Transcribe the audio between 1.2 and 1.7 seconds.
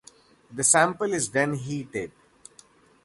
then